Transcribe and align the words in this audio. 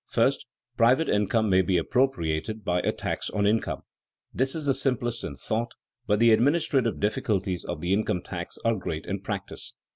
First, 0.07 0.47
private 0.77 1.07
income 1.07 1.47
may 1.47 1.61
be 1.61 1.77
appropriated 1.77 2.65
by 2.65 2.79
a 2.79 2.91
tax 2.91 3.29
on 3.29 3.45
income. 3.45 3.83
This 4.33 4.55
is 4.55 4.65
the 4.65 4.73
simplest 4.73 5.23
in 5.23 5.35
thought, 5.35 5.75
but 6.07 6.17
the 6.17 6.31
administrative 6.31 6.99
difficulties 6.99 7.63
of 7.63 7.81
the 7.81 7.93
income 7.93 8.23
tax 8.23 8.57
are 8.65 8.73
great 8.75 9.05
in 9.05 9.21
practice. 9.21 9.75